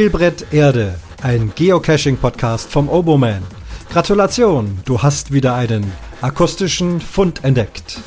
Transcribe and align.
Spielbrett 0.00 0.46
Erde, 0.50 0.98
ein 1.20 1.52
Geocaching-Podcast 1.54 2.70
vom 2.70 2.88
Oboman. 2.88 3.42
Gratulation, 3.92 4.80
du 4.86 5.02
hast 5.02 5.30
wieder 5.30 5.54
einen 5.56 5.92
akustischen 6.22 7.02
Fund 7.02 7.44
entdeckt. 7.44 7.98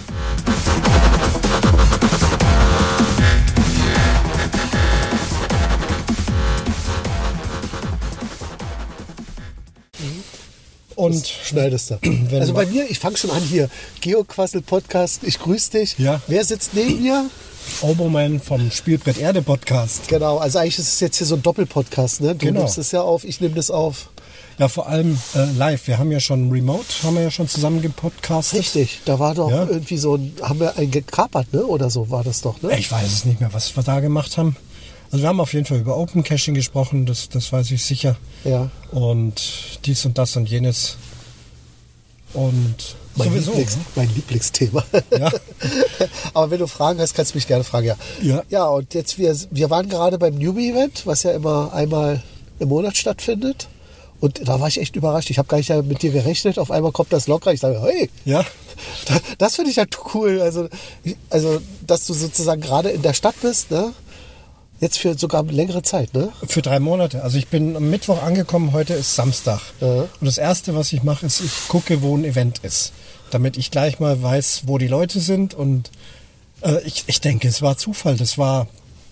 Und 10.96 11.28
schneidest 11.28 11.92
du. 11.92 11.98
Wenn 12.02 12.42
also 12.42 12.56
bei 12.56 12.66
mir, 12.66 12.90
ich 12.90 12.98
fange 12.98 13.18
schon 13.18 13.30
an 13.30 13.44
hier. 13.44 13.70
Geoquassel 14.02 14.64
Podcast, 14.64 15.22
ich 15.24 15.38
grüße 15.38 15.70
dich. 15.70 16.00
Ja. 16.00 16.24
Wer 16.26 16.44
sitzt 16.44 16.74
neben 16.74 17.04
mir? 17.04 17.30
Oboman 17.82 18.40
vom 18.40 18.72
Spielbrett 18.72 19.18
Erde 19.18 19.42
Podcast. 19.42 20.08
Genau, 20.08 20.38
also 20.38 20.60
eigentlich 20.60 20.80
ist 20.80 20.94
es 20.94 21.00
jetzt 21.00 21.18
hier 21.18 21.28
so 21.28 21.36
ein 21.36 21.44
Doppelpodcast, 21.44 22.22
ne? 22.22 22.36
Du 22.36 22.46
Genau. 22.46 22.62
nimmst 22.62 22.78
es 22.78 22.92
ja 22.92 23.02
auf, 23.02 23.24
ich 23.24 23.42
nehme 23.42 23.56
das 23.56 23.72
auf. 23.72 24.10
Ja, 24.60 24.68
vor 24.68 24.88
allem 24.88 25.18
äh, 25.36 25.46
live. 25.58 25.88
Wir 25.88 25.98
haben 25.98 26.12
ja 26.12 26.20
schon 26.20 26.52
Remote, 26.52 26.86
haben 27.04 27.16
wir 27.16 27.24
ja 27.24 27.32
schon 27.32 27.48
zusammen 27.48 27.82
gepodcastet. 27.82 28.60
Richtig, 28.60 29.02
da 29.06 29.18
war 29.18 29.34
doch 29.34 29.50
Ja. 29.50 29.66
irgendwie 29.68 29.98
so 29.98 30.16
ein, 30.16 30.34
haben 30.42 30.60
wir 30.60 30.78
einen 30.78 30.92
gekapert, 30.92 31.52
ne? 31.54 31.66
Oder 31.66 31.90
so 31.90 32.10
war 32.12 32.24
das 32.24 32.42
doch, 32.42 32.62
ne? 32.62 32.78
Ich 32.78 32.92
weiß 32.92 33.08
es 33.12 33.26
nicht 33.26 33.40
mehr, 33.40 33.52
was 33.54 33.76
wir 33.76 33.82
da 33.84 34.00
gemacht 34.00 34.38
haben. 34.38 34.56
Also 35.12 35.24
wir 35.24 35.30
haben 35.30 35.40
auf 35.40 35.54
jeden 35.54 35.66
Fall 35.66 35.78
über 35.80 35.98
Open 35.98 36.24
Caching 36.24 36.54
gesprochen, 36.56 37.06
das, 37.06 37.30
das 37.30 37.52
weiß 37.52 37.72
ich 37.72 37.84
sicher. 37.84 38.16
Ja. 38.44 38.70
Und 38.92 39.80
dies 39.86 40.06
und 40.06 40.18
das 40.18 40.36
und 40.36 40.50
jenes. 40.50 40.98
Und 42.34 42.76
Mein, 43.16 43.30
sowieso. 43.30 43.52
Lieblings, 43.52 43.76
ne? 43.78 43.82
mein 43.96 44.10
Lieblingsthema. 44.16 44.84
Ja. 45.18 45.32
Aber 46.34 46.52
wenn 46.52 46.60
du 46.60 46.68
Fragen 46.68 47.00
hast, 47.00 47.14
kannst 47.14 47.34
du 47.34 47.38
mich 47.38 47.48
gerne 47.48 47.64
fragen, 47.64 47.88
ja. 47.88 47.96
Ja. 48.22 48.44
Ja, 48.50 48.66
und 48.68 48.94
jetzt, 48.94 49.18
wir, 49.18 49.36
wir 49.52 49.70
waren 49.70 49.88
gerade 49.90 50.18
beim 50.18 50.36
Newbie-Event, 50.36 51.06
was 51.06 51.24
ja 51.24 51.32
immer 51.32 51.72
einmal 51.74 52.22
im 52.60 52.70
Monat 52.70 52.98
stattfindet. 52.98 53.68
Und 54.20 54.48
da 54.48 54.60
war 54.60 54.70
ich 54.70 54.80
echt 54.80 54.96
überrascht. 54.96 55.30
Ich 55.30 55.38
habe 55.38 55.50
gar 55.50 55.58
nicht 55.58 55.70
mit 55.84 56.02
dir 56.02 56.12
gerechnet. 56.12 56.58
Auf 56.58 56.72
einmal 56.72 56.92
kommt 56.94 57.12
das 57.12 57.28
locker. 57.28 57.52
Ich 57.54 57.60
sage, 57.60 57.82
hey, 57.82 58.10
Ja, 58.26 58.46
Da- 59.06 59.20
Das 59.38 59.56
finde 59.56 59.70
ich 59.72 59.78
halt 59.78 59.98
cool. 60.14 60.40
Also, 60.42 60.70
also, 61.30 61.60
dass 61.86 62.06
du 62.06 62.14
sozusagen 62.14 62.62
gerade 62.62 62.90
in 62.90 63.02
der 63.02 63.14
Stadt 63.14 63.36
bist, 63.42 63.70
ne? 63.70 63.94
Jetzt 64.84 65.00
für 65.00 65.18
sogar 65.18 65.46
längere 65.46 65.82
Zeit, 65.82 66.14
ne? 66.14 66.34
für 66.46 66.62
drei 66.62 66.82
Monate. 66.82 67.24
Also 67.24 67.38
ich 67.38 67.48
bin 67.48 67.78
am 67.78 67.90
Mittwoch 67.90 68.22
angekommen, 68.22 68.74
heute 68.74 68.94
ist 68.94 69.16
Samstag. 69.16 69.62
Ja. 69.80 70.02
Und 70.02 70.26
das 70.26 70.38
Erste, 70.38 70.76
was 70.76 70.92
ich 70.92 71.04
mache, 71.04 71.26
ist, 71.26 71.40
ich 71.40 71.70
gucke, 71.70 72.02
wo 72.02 72.18
ein 72.18 72.26
Event 72.26 72.60
ist. 72.64 72.92
Damit 73.30 73.56
ich 73.56 73.72
gleich 73.72 74.02
mal 74.02 74.22
weiß, 74.22 74.64
wo 74.66 74.78
die 74.78 74.90
Leute 74.90 75.22
sind. 75.22 75.54
Und 75.54 75.90
äh, 76.64 76.82
ich, 76.82 77.06
ich 77.08 77.22
denke, 77.22 77.48
es 77.48 77.62
war 77.62 77.78
Zufall. 77.78 78.18
Das 78.18 78.38
war 78.38 78.68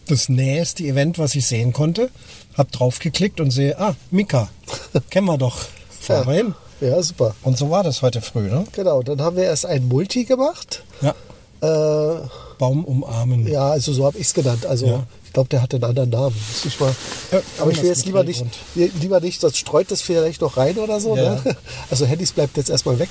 das 0.07 0.27
nächste 0.27 0.83
Event, 0.83 1.17
was 1.19 1.35
ich 1.35 1.47
sehen 1.47 1.71
konnte. 1.71 2.09
Hab 2.57 2.69
draufgeklickt 2.73 3.39
und 3.39 3.51
sehe, 3.51 3.79
ah, 3.79 3.95
Mika, 4.09 4.49
kennen 5.09 5.27
wir 5.27 5.37
doch. 5.37 5.57
Fahren 6.01 6.27
wir 6.27 6.33
hin. 6.33 6.55
Ja, 6.81 7.01
super. 7.01 7.33
Und 7.43 7.57
so 7.57 7.69
war 7.69 7.83
das 7.83 8.01
heute 8.01 8.19
früh, 8.19 8.49
ne? 8.49 8.65
Genau, 8.73 9.03
dann 9.03 9.21
haben 9.21 9.37
wir 9.37 9.45
erst 9.45 9.65
ein 9.65 9.87
Multi 9.87 10.25
gemacht. 10.25 10.83
Ja. 10.99 11.15
Äh, 11.61 12.27
Baum 12.57 12.85
umarmen. 12.85 13.47
ja, 13.47 13.69
also 13.71 13.93
so 13.93 14.05
habe 14.05 14.17
ich 14.17 14.27
es 14.27 14.33
genannt. 14.33 14.65
Also 14.65 14.85
Ja. 14.87 15.03
ich 15.25 15.33
glaube, 15.33 15.49
der 15.49 15.61
hatte 15.61 15.77
einen 15.77 15.83
anderen 15.85 16.09
Namen. 16.09 16.35
Ich 16.65 16.79
mal. 16.79 16.93
Ja, 17.31 17.41
Aber 17.59 17.71
ich 17.71 17.81
will 17.81 17.89
jetzt 17.89 18.05
lieber 18.05 18.23
nicht, 18.23 18.45
lieber 18.75 19.19
nicht, 19.19 19.39
sonst 19.41 19.57
streut 19.57 19.89
das 19.91 20.01
vielleicht 20.01 20.41
noch 20.41 20.57
rein 20.57 20.77
oder 20.77 20.99
so. 20.99 21.15
Ja. 21.15 21.35
Ne? 21.35 21.55
Also 21.89 22.05
Handys 22.05 22.31
bleibt 22.31 22.57
jetzt 22.57 22.69
erstmal 22.69 22.97
weg. 22.99 23.09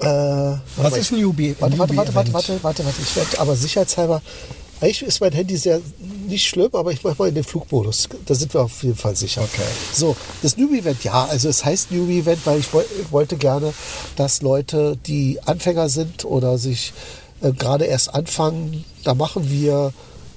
Äh, 0.00 0.04
Was 0.76 0.96
ist 0.96 1.12
ein 1.12 1.18
Newbie? 1.20 1.56
Warte, 1.58 1.78
warte, 1.78 1.96
warte, 1.96 2.14
warte, 2.14 2.32
warte, 2.32 2.62
warte, 2.62 2.84
warte. 2.84 3.02
Ich 3.02 3.16
werde 3.16 3.38
aber 3.40 3.56
sicherheitshalber. 3.56 4.22
Eigentlich 4.80 5.02
ist 5.02 5.20
mein 5.20 5.32
Handy 5.32 5.56
sehr 5.56 5.80
nicht 6.28 6.46
schlimm, 6.46 6.70
aber 6.72 6.92
ich 6.92 7.02
mache 7.02 7.16
mal 7.18 7.28
in 7.28 7.34
den 7.34 7.44
Flugmodus. 7.44 8.08
Da 8.26 8.34
sind 8.34 8.54
wir 8.54 8.62
auf 8.62 8.82
jeden 8.82 8.96
Fall 8.96 9.16
sicher. 9.16 9.42
Okay. 9.42 9.62
So, 9.92 10.16
das 10.42 10.56
Newbie-Event, 10.56 11.02
ja, 11.04 11.24
also 11.24 11.48
es 11.48 11.64
heißt 11.64 11.90
Newbie-Event, 11.90 12.40
weil 12.44 12.60
ich 12.60 12.72
woll- 12.72 12.86
wollte 13.10 13.36
gerne, 13.36 13.72
dass 14.16 14.42
Leute, 14.42 14.96
die 15.06 15.40
Anfänger 15.46 15.88
sind 15.88 16.24
oder 16.24 16.58
sich 16.58 16.92
äh, 17.42 17.52
gerade 17.52 17.86
erst 17.86 18.14
anfangen, 18.14 18.84
da 19.04 19.14
machen 19.14 19.50
wir 19.50 19.92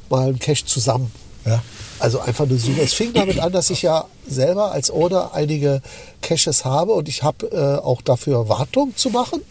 mal 0.10 0.28
einen 0.30 0.40
Cache 0.40 0.66
zusammen. 0.66 1.12
Ja. 1.46 1.62
Also 2.00 2.20
einfach 2.20 2.46
eine 2.46 2.58
Suche. 2.58 2.82
Es 2.82 2.94
fing 2.94 3.14
damit 3.14 3.40
an, 3.40 3.52
dass 3.52 3.70
ich 3.70 3.82
ja 3.84 4.06
selber 4.28 4.72
als 4.72 4.90
Owner 4.92 5.34
einige 5.34 5.82
Caches 6.22 6.66
habe 6.66 6.94
und 6.94 7.08
ich 7.10 7.22
habe 7.24 7.48
äh, 7.52 7.84
auch 7.86 8.02
dafür 8.02 8.48
Wartung 8.50 8.96
zu 8.96 9.10
machen. 9.10 9.42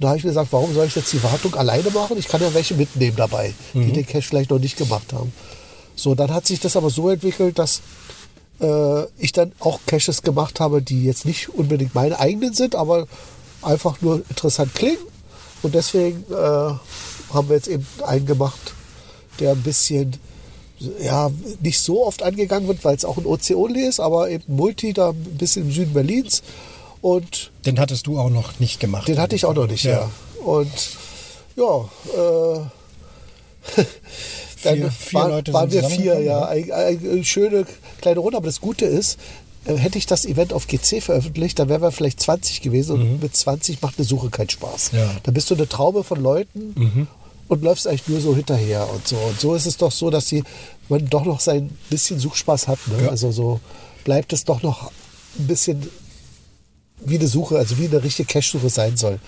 Da 0.00 0.08
habe 0.08 0.18
ich 0.18 0.24
mir 0.24 0.30
gesagt, 0.30 0.52
warum 0.52 0.72
soll 0.74 0.86
ich 0.86 0.94
jetzt 0.94 1.12
die 1.12 1.22
Wartung 1.22 1.54
alleine 1.54 1.90
machen? 1.90 2.18
Ich 2.18 2.28
kann 2.28 2.40
ja 2.40 2.52
welche 2.54 2.74
mitnehmen 2.74 3.16
dabei, 3.16 3.54
die 3.74 3.92
den 3.92 4.06
Cache 4.06 4.22
vielleicht 4.22 4.50
noch 4.50 4.58
nicht 4.58 4.76
gemacht 4.76 5.12
haben. 5.12 5.32
So, 5.96 6.14
dann 6.14 6.32
hat 6.32 6.46
sich 6.46 6.60
das 6.60 6.76
aber 6.76 6.90
so 6.90 7.08
entwickelt, 7.10 7.58
dass 7.58 7.82
äh, 8.60 9.04
ich 9.18 9.32
dann 9.32 9.52
auch 9.58 9.80
Caches 9.86 10.22
gemacht 10.22 10.60
habe, 10.60 10.82
die 10.82 11.04
jetzt 11.04 11.24
nicht 11.24 11.48
unbedingt 11.48 11.94
meine 11.94 12.20
eigenen 12.20 12.54
sind, 12.54 12.74
aber 12.74 13.06
einfach 13.62 14.00
nur 14.00 14.22
interessant 14.28 14.74
klingen. 14.74 14.98
Und 15.62 15.74
deswegen 15.74 16.24
äh, 16.30 16.34
haben 16.34 17.48
wir 17.48 17.56
jetzt 17.56 17.68
eben 17.68 17.86
einen 18.06 18.26
gemacht, 18.26 18.74
der 19.40 19.52
ein 19.52 19.62
bisschen 19.62 20.16
ja, 21.00 21.30
nicht 21.60 21.80
so 21.80 22.06
oft 22.06 22.22
angegangen 22.22 22.68
wird, 22.68 22.84
weil 22.84 22.94
es 22.94 23.04
auch 23.04 23.18
ein 23.18 23.26
OC-Only 23.26 23.86
ist, 23.86 24.00
aber 24.00 24.30
eben 24.30 24.44
Multi 24.46 24.92
da 24.92 25.10
ein 25.10 25.36
bisschen 25.36 25.64
im 25.66 25.72
Süden 25.72 25.92
Berlins. 25.92 26.42
Und 27.00 27.50
Den 27.64 27.78
hattest 27.78 28.06
du 28.06 28.18
auch 28.18 28.30
noch 28.30 28.58
nicht 28.60 28.80
gemacht. 28.80 29.06
den 29.08 29.18
hatte 29.18 29.36
ich 29.36 29.44
auch 29.44 29.54
noch 29.54 29.66
nicht, 29.68 29.84
ja. 29.84 30.10
Und 30.44 30.70
ja, 31.56 31.88
äh, 32.16 32.60
dann 34.64 34.74
Vier- 34.76 34.90
vier 34.90 35.20
waren, 35.20 35.30
Leute 35.30 35.52
waren 35.52 35.70
wir 35.72 35.84
vier, 35.84 36.20
ja. 36.20 36.20
ja. 36.20 36.44
Eine, 36.46 36.72
eine 36.74 37.24
schöne 37.24 37.66
kleine 38.00 38.20
Runde. 38.20 38.36
Aber 38.36 38.46
das 38.46 38.60
Gute 38.60 38.84
ist, 38.86 39.18
äh, 39.64 39.74
hätte 39.76 39.98
ich 39.98 40.06
das 40.06 40.24
Event 40.24 40.52
auf 40.52 40.66
GC 40.66 41.00
veröffentlicht, 41.02 41.58
dann 41.58 41.68
wären 41.68 41.82
wir 41.82 41.92
vielleicht 41.92 42.20
20 42.20 42.62
gewesen 42.62 42.92
und 42.92 43.22
mit 43.22 43.36
20 43.36 43.82
macht 43.82 43.98
eine 43.98 44.06
Suche 44.06 44.30
keinen 44.30 44.50
Spaß. 44.50 44.92
Mhm. 44.92 44.98
Ja. 44.98 45.04
Mhm. 45.06 45.10
Da 45.22 45.30
bist 45.32 45.50
du 45.50 45.54
eine 45.54 45.68
Traube 45.68 46.02
von 46.04 46.20
Leuten 46.22 47.06
und 47.48 47.62
läufst 47.62 47.86
eigentlich 47.86 48.08
nur 48.08 48.20
so 48.20 48.34
hinterher 48.34 48.88
und 48.92 49.06
so. 49.06 49.16
Und 49.16 49.38
so 49.40 49.54
ist 49.54 49.66
es 49.66 49.76
doch 49.76 49.92
so, 49.92 50.10
dass 50.10 50.26
die, 50.26 50.42
man 50.88 51.08
doch 51.08 51.24
noch 51.24 51.40
sein 51.40 51.70
bisschen 51.90 52.18
Suchspaß 52.18 52.66
hat. 52.68 52.78
Ne? 52.88 53.04
Ja. 53.04 53.08
Also 53.10 53.30
so 53.30 53.60
bleibt 54.04 54.32
es 54.32 54.44
doch 54.44 54.62
noch 54.62 54.90
ein 55.38 55.46
bisschen 55.46 55.88
wie 57.00 57.18
eine 57.18 57.28
Suche, 57.28 57.56
also 57.58 57.78
wie 57.78 57.86
eine 57.86 58.02
richtige 58.02 58.26
Cache-Suche 58.32 58.68
sein 58.70 58.96
soll. 58.96 59.18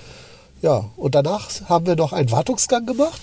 Ja, 0.63 0.91
und 0.97 1.15
danach 1.15 1.49
haben 1.69 1.87
wir 1.87 1.97
noch 1.97 2.13
einen 2.13 2.31
Wartungsgang 2.31 2.85
gemacht. 2.87 3.21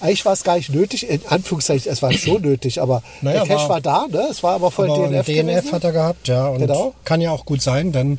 Eigentlich 0.00 0.24
war 0.24 0.32
es 0.32 0.44
gar 0.44 0.56
nicht 0.56 0.70
nötig, 0.70 1.08
in 1.10 1.20
Anführungszeichen, 1.28 1.90
es 1.90 2.02
war 2.02 2.12
schon 2.12 2.40
nötig, 2.42 2.80
aber 2.80 3.02
Naja, 3.20 3.44
der 3.44 3.56
Cache 3.56 3.68
war- 3.68 3.68
war, 3.70 3.80
da, 3.80 4.06
ne? 4.08 4.28
Es 4.30 4.42
war 4.44 4.54
aber 4.54 4.70
voll 4.70 4.88
Aber 4.90 5.08
DNF. 5.08 5.26
DNF, 5.26 5.54
gewesen. 5.56 5.72
hat 5.72 5.84
er 5.84 5.92
gehabt, 5.92 6.28
ja. 6.28 6.46
Und 6.48 6.60
Genau. 6.60 6.94
kann 7.04 7.20
ja 7.20 7.32
auch 7.32 7.44
gut 7.44 7.60
sein, 7.62 7.90
denn 7.90 8.18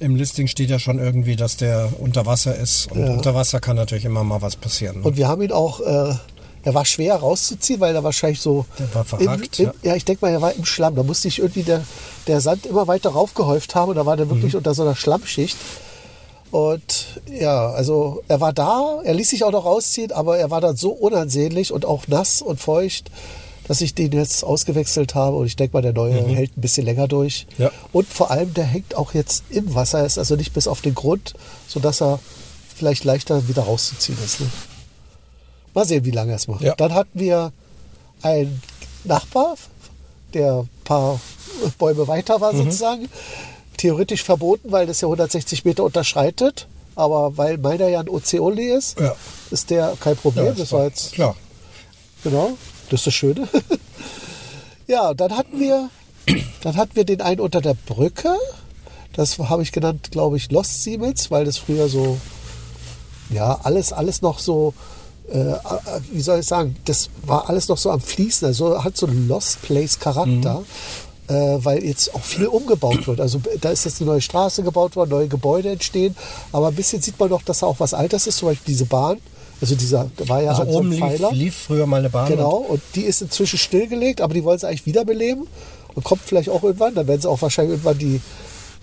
im 0.00 0.16
Listing 0.16 0.48
steht 0.48 0.68
ja 0.68 0.78
schon 0.80 0.98
irgendwie, 0.98 1.36
dass 1.36 1.56
der 1.56 1.90
unter 2.00 2.26
Wasser 2.26 2.56
ist. 2.56 2.90
Und 2.90 3.00
Ja. 3.06 3.12
unter 3.12 3.34
Wasser 3.36 3.60
kann 3.60 3.76
natürlich 3.76 4.04
immer 4.04 4.24
mal 4.24 4.42
was 4.42 4.56
passieren. 4.56 4.98
ne? 5.00 5.06
Und 5.06 5.16
wir 5.16 5.28
haben 5.28 5.40
ihn 5.42 5.52
auch, 5.52 5.80
äh, 5.80 6.14
er 6.66 6.74
war 6.74 6.84
schwer 6.84 7.14
rauszuziehen, 7.14 7.78
weil 7.78 7.94
er 7.94 8.02
wahrscheinlich 8.02 8.40
so. 8.40 8.66
Der 8.76 8.92
war 8.92 9.04
verhakt, 9.04 9.60
im, 9.60 9.66
ja. 9.66 9.70
im, 9.70 9.88
ja. 9.88 9.94
ich 9.94 10.04
denke 10.04 10.26
mal, 10.26 10.32
er 10.32 10.42
war 10.42 10.52
im 10.52 10.64
Schlamm. 10.64 10.96
Da 10.96 11.04
musste 11.04 11.28
ich 11.28 11.38
irgendwie 11.38 11.62
der, 11.62 11.84
der 12.26 12.40
Sand 12.40 12.66
immer 12.66 12.88
weiter 12.88 13.10
raufgehäuft 13.10 13.76
haben 13.76 13.90
und 13.90 13.94
da 13.94 14.04
war 14.04 14.16
der 14.16 14.28
wirklich 14.28 14.52
Mhm. 14.52 14.58
unter 14.58 14.74
so 14.74 14.82
einer 14.82 14.96
Schlammschicht. 14.96 15.56
Und 16.50 17.20
ja, 17.30 17.70
also 17.70 18.24
er 18.26 18.40
war 18.40 18.52
da, 18.52 19.00
er 19.04 19.14
ließ 19.14 19.30
sich 19.30 19.44
auch 19.44 19.52
noch 19.52 19.64
rausziehen, 19.64 20.10
aber 20.10 20.38
er 20.38 20.50
war 20.50 20.60
dann 20.60 20.74
so 20.76 20.90
unansehnlich 20.90 21.72
und 21.72 21.84
auch 21.84 22.08
nass 22.08 22.42
und 22.42 22.58
feucht, 22.60 23.12
dass 23.68 23.80
ich 23.80 23.94
den 23.94 24.10
jetzt 24.10 24.42
ausgewechselt 24.42 25.14
habe. 25.14 25.36
Und 25.36 25.46
ich 25.46 25.54
denke 25.54 25.76
mal, 25.76 25.82
der 25.82 25.92
neue 25.92 26.14
hält 26.14 26.56
ein 26.56 26.60
bisschen 26.60 26.84
länger 26.84 27.06
durch. 27.06 27.46
Mhm. 27.58 27.64
Ja. 27.64 27.70
Und 27.92 28.08
vor 28.08 28.32
allem, 28.32 28.54
der 28.54 28.64
hängt 28.64 28.96
auch 28.96 29.14
jetzt 29.14 29.44
im 29.50 29.72
Wasser, 29.76 30.04
ist 30.04 30.18
also 30.18 30.34
nicht 30.34 30.52
bis 30.52 30.66
auf 30.66 30.80
den 30.80 30.96
Grund, 30.96 31.34
sodass 31.68 32.02
er 32.02 32.18
vielleicht 32.74 33.04
leichter 33.04 33.46
wieder 33.46 33.62
rauszuziehen 33.62 34.18
ist. 34.24 34.40
Ne? 34.40 34.48
Mal 35.76 35.84
sehen, 35.84 36.06
wie 36.06 36.10
lange 36.10 36.32
es 36.32 36.48
macht. 36.48 36.62
Ja. 36.62 36.74
Dann 36.74 36.94
hatten 36.94 37.20
wir 37.20 37.52
einen 38.22 38.62
Nachbar, 39.04 39.56
der 40.32 40.60
ein 40.60 40.68
paar 40.84 41.20
Bäume 41.78 42.08
weiter 42.08 42.38
Mhm. 42.38 42.40
war 42.40 42.54
sozusagen. 42.56 43.08
Theoretisch 43.76 44.22
verboten, 44.24 44.72
weil 44.72 44.86
das 44.86 45.02
ja 45.02 45.06
160 45.08 45.66
Meter 45.66 45.84
unterschreitet. 45.84 46.66
Aber 46.94 47.36
weil 47.36 47.58
meiner 47.58 47.88
ja 47.88 48.00
ein 48.00 48.08
OC-Only 48.08 48.70
ist, 48.74 48.98
Ja. 48.98 49.14
ist 49.50 49.68
der 49.68 49.94
kein 50.00 50.16
Problem. 50.16 50.46
Ja, 50.46 50.50
das 50.52 50.60
ist 50.60 50.72
war 50.72 50.84
jetzt 50.84 51.12
Klar. 51.12 51.36
Genau, 52.24 52.56
das 52.88 53.00
ist 53.00 53.06
das 53.08 53.14
Schöne. 53.14 53.46
ja, 54.86 55.12
dann 55.12 55.36
hatten 55.36 55.60
wir, 55.60 55.90
dann 56.62 56.76
hatten 56.76 56.96
wir 56.96 57.04
den 57.04 57.20
einen 57.20 57.40
unter 57.40 57.60
der 57.60 57.74
Brücke. 57.74 58.34
Das 59.12 59.38
habe 59.38 59.62
ich 59.62 59.72
genannt, 59.72 60.08
glaube 60.10 60.38
ich, 60.38 60.50
Lost 60.50 60.82
Siemens, 60.82 61.30
weil 61.30 61.44
das 61.44 61.58
früher 61.58 61.88
so, 61.90 62.16
ja, 63.28 63.60
alles, 63.62 63.92
alles 63.92 64.22
noch 64.22 64.38
so, 64.38 64.72
äh, 65.32 65.54
wie 66.12 66.20
soll 66.20 66.40
ich 66.40 66.46
sagen, 66.46 66.76
das 66.84 67.10
war 67.24 67.48
alles 67.48 67.68
noch 67.68 67.78
so 67.78 67.90
am 67.90 68.00
Fließen. 68.00 68.46
Also 68.46 68.82
hat 68.82 68.96
so 68.96 69.06
einen 69.06 69.28
Lost 69.28 69.62
Place 69.62 69.98
Charakter. 69.98 70.62
Äh, 71.28 71.58
weil 71.64 71.82
jetzt 71.84 72.14
auch 72.14 72.22
viel 72.22 72.46
umgebaut 72.46 73.04
wird. 73.08 73.20
Also 73.20 73.40
da 73.60 73.70
ist 73.70 73.84
jetzt 73.84 74.00
eine 74.00 74.10
neue 74.10 74.20
Straße 74.20 74.62
gebaut 74.62 74.94
worden, 74.94 75.10
neue 75.10 75.26
Gebäude 75.26 75.70
entstehen, 75.70 76.14
aber 76.52 76.68
ein 76.68 76.74
bisschen 76.76 77.02
sieht 77.02 77.18
man 77.18 77.30
noch, 77.30 77.42
dass 77.42 77.58
da 77.58 77.66
auch 77.66 77.80
was 77.80 77.94
Altes 77.94 78.28
ist, 78.28 78.38
zum 78.38 78.50
Beispiel 78.50 78.74
diese 78.74 78.84
Bahn 78.84 79.18
Also 79.60 79.74
dieser 79.74 80.08
da 80.16 80.28
war 80.28 80.40
ja 80.40 80.50
Also 80.50 80.62
an 80.62 80.70
so 80.70 80.78
oben 80.78 80.90
lief, 80.92 81.00
Pfeiler. 81.00 81.32
lief 81.32 81.56
früher 81.56 81.86
mal 81.86 81.96
eine 81.98 82.10
Bahn. 82.10 82.28
Genau, 82.28 82.58
und 82.58 82.80
die 82.94 83.00
ist 83.02 83.22
inzwischen 83.22 83.58
stillgelegt, 83.58 84.20
aber 84.20 84.34
die 84.34 84.44
wollen 84.44 84.60
sie 84.60 84.68
eigentlich 84.68 84.86
wiederbeleben 84.86 85.48
und 85.96 86.04
kommt 86.04 86.22
vielleicht 86.24 86.48
auch 86.48 86.62
irgendwann. 86.62 86.94
Dann 86.94 87.08
werden 87.08 87.20
sie 87.20 87.28
auch 87.28 87.42
wahrscheinlich 87.42 87.72
irgendwann 87.72 87.98
die, 87.98 88.20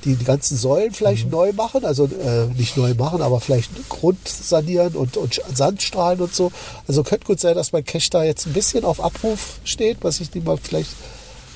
die, 0.06 0.16
die 0.16 0.26
ganzen 0.26 0.58
Säulen 0.58 0.90
Mhm. 0.90 0.94
vielleicht 0.94 1.32
neu 1.32 1.54
machen, 1.54 1.86
also 1.86 2.06
äh, 2.06 2.46
nicht 2.58 2.78
neu 2.78 2.94
machen, 2.94 3.22
aber 3.22 3.40
vielleicht 3.40 3.72
Grund 3.90 4.28
sanieren 4.28 4.96
und, 4.96 5.18
und 5.18 5.42
Sandstrahlen 5.54 6.20
und 6.22 6.34
so. 6.34 6.52
Also 6.88 7.04
könnte 7.04 7.26
gut 7.26 7.40
sein, 7.40 7.56
dass 7.56 7.72
mein 7.72 7.86
Cache 7.86 8.10
da 8.10 8.24
jetzt 8.24 8.46
ein 8.46 8.54
bisschen 8.54 8.86
auf 8.86 9.04
Abruf 9.04 9.60
steht, 9.64 9.98
was 10.02 10.20
ich 10.20 10.30
die 10.30 10.42
mal 10.42 10.58
vielleicht 10.62 10.92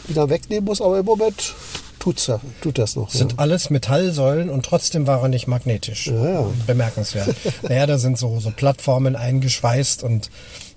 wieder 0.08 0.30
wegnehmen 0.30 0.66
muss, 0.66 0.82
aber 0.82 1.00
im 1.00 1.06
Moment 1.06 1.54
tut's 2.00 2.28
ja, 2.28 2.40
tut 2.62 2.78
das 2.78 2.96
noch. 2.96 3.10
Sind 3.10 3.40
alles 3.40 3.70
Metallsäulen 3.70 4.50
und 4.50 4.66
trotzdem 4.66 5.08
war 5.08 5.22
er 5.24 5.28
nicht 5.28 5.48
magnetisch. 5.48 6.08
Ja, 6.08 6.30
ja. 6.30 6.46
Bemerkenswert. 6.66 7.36
naja, 7.64 7.86
da 7.86 7.98
sind 7.98 8.18
so, 8.18 8.40
so 8.40 8.52
Plattformen 8.52 9.16
eingeschweißt 9.16 10.04
und 10.04 10.30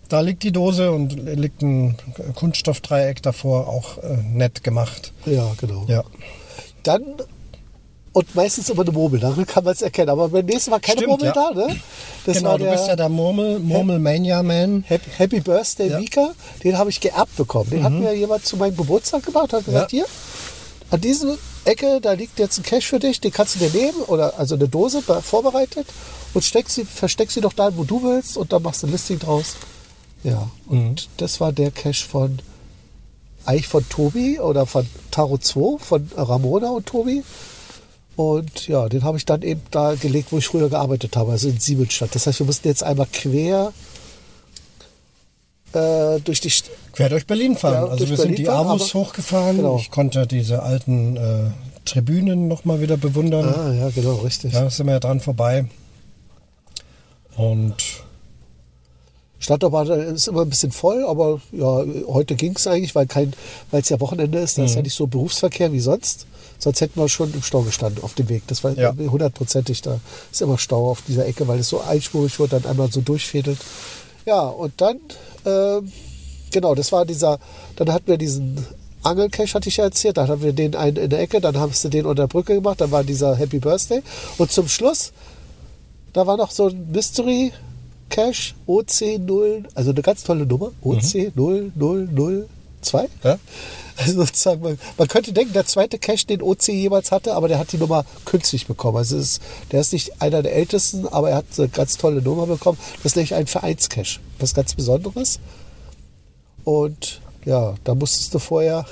da 0.09 0.21
liegt 0.23 0.43
die 0.43 0.51
Dose 0.51 0.91
und 0.91 1.13
liegt 1.13 1.63
ein 1.63 1.97
Kunststoffdreieck 2.35 3.23
davor, 3.23 3.69
auch 3.69 3.99
äh, 3.99 4.17
nett 4.33 4.65
gemacht. 4.65 5.13
ja. 5.27 5.33
ja, 5.33 5.53
genau. 5.61 5.85
Ja. 5.87 6.03
Dann 6.83 7.05
und 8.13 8.35
meistens 8.35 8.69
immer 8.71 8.83
eine 8.83 8.91
Murmel, 8.93 9.21
daran 9.21 9.47
kann 9.47 9.63
man 9.65 9.73
es 9.73 9.83
erkennen. 9.83 10.09
Aber 10.11 10.29
beim 10.29 10.45
nächsten 10.47 10.71
Mal 10.71 10.81
keine 10.81 10.99
Stimmt, 10.99 11.11
Murmel 11.11 11.27
ja. 11.27 11.33
da, 11.33 11.51
ne? 11.53 11.81
Das 12.27 12.37
genau, 12.39 12.51
war 12.51 12.59
du 12.59 12.65
der 12.65 12.73
bist 12.73 12.89
ja 12.89 12.97
der 12.97 13.09
Murmel, 13.09 13.59
Murmelmania 13.61 14.43
Man. 14.43 14.83
Happy, 14.87 15.11
Happy 15.17 15.41
Birthday 15.41 15.89
Ja. 15.91 15.97
Mhm. 15.97 16.03
Mika. 16.05 16.31
Den 16.65 16.77
habe 16.79 16.91
ich 16.91 17.01
geerbt 17.01 17.37
bekommen. 17.37 17.71
Den 17.71 17.85
hat 17.85 17.93
mir 17.93 18.13
jemand 18.15 18.45
zu 18.45 18.57
meinem 18.57 18.77
Geburtstag 18.77 19.25
gemacht, 19.25 19.53
hat 19.53 19.65
gesagt, 19.65 19.93
Ja. 19.93 19.99
hier, 20.01 20.07
an 20.91 21.01
dieser 21.01 21.37
Ecke, 21.65 22.01
da 22.01 22.13
liegt 22.13 22.39
jetzt 22.39 22.59
ein 22.59 22.63
Cash 22.65 22.87
für 22.87 22.99
dich, 22.99 23.21
den 23.21 23.31
kannst 23.33 23.55
du 23.55 23.59
dir 23.61 23.71
nehmen, 23.71 24.01
oder 24.09 24.39
also 24.39 24.55
eine 24.57 24.67
Dose 24.69 25.03
be- 25.03 25.23
vorbereitet 25.23 25.87
und 26.35 26.43
steck 26.45 26.69
sie, 26.69 26.85
versteck 26.85 27.31
sie 27.31 27.41
doch 27.41 27.53
da, 27.53 27.77
wo 27.77 27.85
du 27.85 28.03
willst 28.03 28.37
und 28.37 28.53
dann 28.53 28.63
machst 28.63 28.83
du 28.83 28.87
ein 28.89 28.93
Listing 28.93 29.19
draus. 29.21 29.55
Ja, 30.25 30.51
und 30.67 30.79
Mhm. 30.79 30.97
das 31.19 31.39
war 31.41 31.53
der 31.53 31.71
Cash 31.71 32.05
von 32.07 32.41
eigentlich 33.47 33.69
von 33.69 33.89
Tobi 33.89 34.39
oder 34.41 34.67
von 34.67 34.87
Taro 35.11 35.39
2, 35.39 35.79
von 35.79 36.11
Ramona 36.17 36.71
und 36.71 36.87
Tobi. 36.87 37.23
Und 38.21 38.69
ja, 38.69 38.87
den 38.87 39.03
habe 39.03 39.17
ich 39.17 39.25
dann 39.25 39.41
eben 39.41 39.63
da 39.71 39.95
gelegt, 39.95 40.31
wo 40.31 40.37
ich 40.37 40.47
früher 40.47 40.69
gearbeitet 40.69 41.17
habe, 41.17 41.33
also 41.33 41.49
in 41.49 41.59
Siemensstadt. 41.59 42.15
Das 42.15 42.27
heißt, 42.27 42.39
wir 42.41 42.45
mussten 42.45 42.69
jetzt 42.69 42.83
einmal 42.83 43.07
quer 43.11 43.73
äh, 45.73 46.21
durch 46.21 46.43
die 46.43 46.51
St 46.51 46.71
Quer 46.93 47.09
durch 47.09 47.27
Berlin 47.27 47.57
fahren. 47.57 47.87
Ja, 47.87 47.87
also 47.87 48.01
wir 48.01 48.19
Berlin 48.19 48.37
sind 48.37 48.39
die 48.39 48.51
Avus 48.51 48.93
hochgefahren. 48.93 49.57
Genau. 49.57 49.79
Ich 49.79 49.91
konnte 49.91 50.27
diese 50.27 50.63
alten 50.63 51.17
äh, 51.17 51.51
Tribünen 51.87 52.47
nochmal 52.47 52.83
wieder 52.83 52.99
bewundern. 52.99 53.55
Ah, 53.55 53.73
ja, 53.73 53.89
genau, 53.89 54.17
richtig. 54.17 54.53
Da 54.53 54.69
sind 54.69 54.85
wir 54.85 54.93
ja 54.93 55.01
dran 55.01 55.21
vorbei. 55.21 55.65
Und 57.39 57.77
Stadtbahn 59.41 59.89
ist 60.15 60.29
immer 60.29 60.43
ein 60.43 60.51
bisschen 60.51 60.71
voll, 60.71 61.05
aber 61.05 61.41
ja, 61.51 61.83
heute 62.07 62.37
ging 62.37 62.55
es 62.55 62.67
eigentlich, 62.67 62.95
weil 62.95 63.07
kein, 63.07 63.33
weil 63.71 63.81
es 63.83 63.89
ja 63.89 63.99
Wochenende 63.99 64.39
ist, 64.39 64.59
da 64.59 64.65
ist 64.65 64.73
Mhm. 64.73 64.77
ja 64.77 64.83
nicht 64.83 64.95
so 64.95 65.07
Berufsverkehr 65.07 65.73
wie 65.73 65.81
sonst. 65.81 66.27
Sonst 66.59 66.83
hätten 66.83 67.01
wir 67.01 67.09
schon 67.09 67.33
im 67.33 67.43
Stau 67.43 67.63
gestanden 67.63 68.05
auf 68.05 68.13
dem 68.15 68.29
Weg. 68.29 68.43
Das 68.49 68.63
war 68.63 68.73
Ja. 68.79 68.95
hundertprozentig, 68.95 69.81
da 69.81 69.99
ist 70.31 70.43
immer 70.43 70.59
Stau 70.59 70.91
auf 70.91 71.03
dieser 71.09 71.27
Ecke, 71.27 71.49
weil 71.49 71.59
es 71.61 71.69
so 71.71 71.81
einspurig 71.81 72.39
wird, 72.39 72.53
dann 72.53 72.67
einmal 72.67 72.93
so 72.93 73.01
durchfädelt. 73.01 73.59
Ja, 74.27 74.43
und 74.43 74.79
dann, 74.79 74.99
ähm, 75.47 75.91
genau, 76.51 76.75
das 76.75 76.93
war 76.93 77.07
dieser, 77.07 77.39
dann 77.77 77.91
hatten 77.91 78.09
wir 78.09 78.19
diesen 78.19 78.67
Angelcache, 79.03 79.55
hatte 79.55 79.71
ich 79.71 79.79
ja 79.79 79.85
erzählt, 79.85 80.19
dann 80.19 80.29
hatten 80.29 80.43
wir 80.43 80.53
den 80.53 80.77
einen 80.77 80.99
in 80.99 81.09
der 81.09 81.21
Ecke, 81.21 81.41
dann 81.41 81.57
haben 81.57 81.73
sie 81.73 81.89
den 81.89 82.05
unter 82.05 82.25
der 82.25 82.29
Brücke 82.29 82.53
gemacht, 82.57 82.83
dann 82.83 82.91
war 82.91 83.03
dieser 83.05 83.35
Happy 83.37 83.59
Birthday. 83.59 84.03
Und 84.37 84.53
zum 84.53 84.69
Schluss, 84.69 85.13
da 86.13 86.27
war 86.27 86.37
noch 86.37 86.51
so 86.51 86.67
ein 86.69 86.91
Mystery 86.93 87.53
Cache 88.11 88.55
OC0, 88.69 89.65
also 89.75 89.91
eine 89.91 90.03
ganz 90.03 90.25
tolle 90.25 90.45
Nummer, 90.45 90.73
OC0002. 90.83 93.09
ja, 93.25 93.39
Also 93.97 94.25
sozusagen, 94.25 94.63
man, 94.63 94.79
man 94.97 95.09
könnte 95.09 95.33
denken, 95.33 95.53
der 95.53 95.67
zweite 95.67 95.99
Cache, 95.99 96.27
den 96.27 96.43
OC 96.43 96.69
jemals 96.69 97.13
hatte, 97.13 97.35
aber 97.35 97.49
der 97.49 97.59
hat 97.59 97.73
die 97.73 97.79
Nummer 97.79 98.05
künstlich 98.25 98.67
bekommen. 98.67 98.97
Also 98.97 99.19
ist, 99.19 99.43
der 99.73 99.81
ist 99.81 99.93
nicht 99.93 100.23
einer 100.23 100.43
der 100.43 100.55
ältesten, 100.55 101.07
aber 101.07 101.31
er 101.31 101.37
hat 101.37 101.47
eine 101.59 101.69
ganz 101.69 101.97
tolle 101.97 102.23
Nummer 102.23 102.47
bekommen. 102.47 102.79
Das 103.03 103.13
ist 103.13 103.17
nämlich 103.17 103.35
ein 103.35 103.47
Vereinscache, 103.47 104.21
was 104.39 104.55
ganz 104.55 104.75
Besonderes. 104.75 105.39
Und 106.65 107.21
ja, 107.45 107.75
da 107.85 107.95
musstest 107.95 108.35
du 108.35 108.39
vorher 108.39 108.85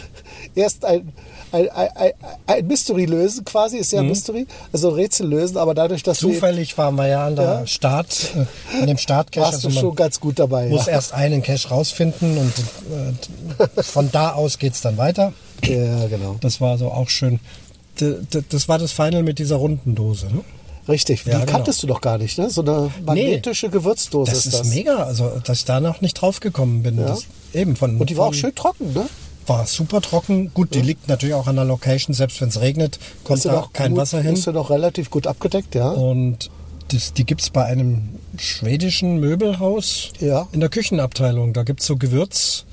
erst 0.54 0.84
ein, 0.84 1.12
ein, 1.52 1.68
ein, 1.70 2.12
ein, 2.46 2.66
Mystery 2.66 3.04
lösen, 3.06 3.44
quasi, 3.44 3.78
ist 3.78 3.92
ja 3.92 4.00
ein 4.00 4.08
Mystery, 4.08 4.46
also 4.72 4.88
ein 4.88 4.94
Rätsel 4.94 5.26
lösen, 5.28 5.56
aber 5.56 5.74
dadurch, 5.74 6.02
dass 6.02 6.18
du 6.18 6.32
zufällig 6.32 6.76
waren 6.78 6.94
wir 6.96 7.06
ja 7.08 7.26
an 7.26 7.36
der 7.36 7.44
Ja. 7.44 7.66
Start, 7.66 8.32
äh, 8.36 8.80
an 8.80 8.86
dem 8.86 8.98
Startcache. 8.98 9.44
warst 9.44 9.54
Also 9.64 9.68
du 9.68 9.74
schon 9.74 9.94
ganz 9.94 10.20
gut 10.20 10.38
dabei. 10.38 10.68
muss 10.68 10.86
Ja. 10.86 10.92
erst 10.94 11.14
einen 11.14 11.42
Cache 11.42 11.68
rausfinden 11.68 12.36
und 12.38 12.52
äh, 13.78 13.82
von 13.82 14.10
da 14.12 14.32
aus 14.32 14.58
geht's 14.58 14.80
dann 14.80 14.96
weiter. 14.98 15.32
ja, 15.64 16.06
genau. 16.08 16.36
Das 16.40 16.60
war 16.60 16.78
so 16.78 16.90
auch 16.90 17.08
schön. 17.08 17.40
Das 18.50 18.68
war 18.68 18.78
das 18.78 18.92
Final 18.92 19.22
mit 19.22 19.38
dieser 19.38 19.56
runden 19.56 19.94
Dose. 19.94 20.26
Ne? 20.26 20.42
Richtig, 20.88 21.24
die 21.24 21.30
Ja, 21.30 21.40
genau. 21.40 21.50
kanntest 21.52 21.82
du 21.82 21.86
doch 21.86 22.00
gar 22.00 22.16
nicht, 22.18 22.38
ne? 22.38 22.48
So 22.48 22.62
eine 22.62 22.90
magnetische 23.04 23.68
Gewürzdose 23.70 24.30
Das 24.30 24.46
ist 24.46 24.54
das. 24.60 24.68
mega, 24.68 24.96
also 25.04 25.32
dass 25.44 25.58
ich 25.58 25.64
da 25.64 25.80
noch 25.80 26.00
nicht 26.00 26.14
drauf 26.14 26.40
gekommen 26.40 26.82
bin. 26.82 26.98
Ja. 26.98 27.16
Eben 27.52 27.74
von, 27.76 27.96
Und 27.98 28.08
die 28.10 28.16
war 28.16 28.28
auch 28.28 28.34
schön 28.34 28.54
trocken, 28.54 28.92
ne? 28.92 29.06
War 29.48 29.66
super 29.66 30.00
trocken. 30.00 30.52
Gut, 30.54 30.74
die 30.74 30.80
liegt 30.82 31.08
natürlich 31.08 31.34
auch 31.34 31.46
an 31.46 31.56
der 31.56 31.64
Location, 31.64 32.14
selbst 32.14 32.40
wenn 32.40 32.48
es 32.48 32.60
regnet, 32.60 32.98
kommt 33.24 33.44
da 33.44 33.52
noch 33.52 33.72
kein 33.72 33.92
gut, 33.92 34.00
Wasser 34.00 34.20
hin. 34.20 34.34
Ist 34.34 34.46
ja 34.46 34.52
noch 34.52 34.70
relativ 34.70 35.10
gut 35.10 35.26
abgedeckt, 35.26 35.74
ja. 35.76 35.88
Und 35.90 36.50
das, 36.88 37.12
die 37.12 37.24
gibt 37.24 37.40
es 37.42 37.50
bei 37.50 37.64
einem 37.64 38.08
schwedischen 38.36 39.18
Möbelhaus 39.18 40.10
Ja. 40.20 40.46
in 40.52 40.60
der 40.60 40.68
Küchenabteilung. 40.68 41.52
Da 41.52 41.62
gibt 41.64 41.80
es 41.80 41.86
so 41.86 41.96
Gewürz. 41.96 42.64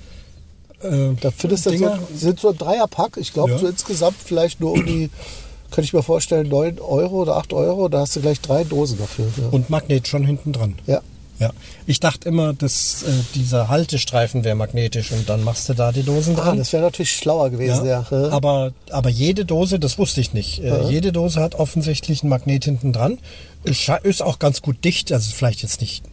Äh, 0.81 1.13
Da 1.21 1.31
findest 1.31 1.65
du 1.67 1.77
so, 1.77 1.89
sind 2.15 2.39
so 2.39 2.49
ein 2.49 2.57
Dreierpack. 2.57 3.17
Ich 3.17 3.33
glaube, 3.33 3.51
Ja. 3.51 3.57
so 3.59 3.67
insgesamt 3.67 4.17
vielleicht 4.23 4.59
nur 4.59 4.73
um 4.73 4.85
die, 4.85 5.09
könnte 5.73 5.85
ich 5.87 5.93
mir 5.93 6.03
vorstellen, 6.03 6.47
9 6.47 6.79
Euro 6.79 7.23
oder 7.23 7.35
8 7.35 7.51
Euro. 7.53 7.89
Da 7.89 7.99
hast 7.99 8.15
du 8.15 8.21
gleich 8.21 8.39
drei 8.39 8.63
Dosen 8.63 8.97
dafür. 8.99 9.25
Ja. 9.37 9.49
und 9.51 9.69
Magnet 9.69 10.07
schon 10.07 10.25
hinten 10.25 10.53
dran. 10.53 10.75
ja. 10.87 11.01
Ja. 11.39 11.49
Ich 11.87 11.99
dachte 11.99 12.29
immer, 12.29 12.53
dass 12.53 13.01
äh, 13.03 13.07
dieser 13.33 13.67
Haltestreifen 13.67 14.43
wäre 14.43 14.55
magnetisch 14.55 15.11
und 15.11 15.27
dann 15.27 15.43
machst 15.43 15.67
du 15.67 15.73
da 15.73 15.91
die 15.91 16.03
Dosen 16.03 16.35
Ah, 16.37 16.41
dran. 16.43 16.57
das 16.59 16.71
wäre 16.71 16.83
natürlich 16.83 17.11
schlauer 17.11 17.49
gewesen, 17.49 17.85
ja. 17.85 18.05
ja. 18.09 18.29
Aber, 18.29 18.71
aber 18.91 19.09
jede 19.09 19.43
Dose, 19.43 19.79
das 19.79 19.97
wusste 19.97 20.21
ich 20.21 20.33
nicht, 20.33 20.59
äh, 20.63 20.83
jede 20.89 21.11
Dose 21.11 21.41
hat 21.41 21.55
offensichtlich 21.55 22.21
einen 22.21 22.29
Magnet 22.29 22.65
hinten 22.65 22.93
dran. 22.93 23.17
Ist 23.63 23.89
Ist 24.03 24.21
auch 24.21 24.37
ganz 24.37 24.61
gut 24.61 24.85
dicht, 24.85 25.11
also 25.11 25.31
vielleicht 25.33 25.63
jetzt 25.63 25.81
nicht 25.81 26.03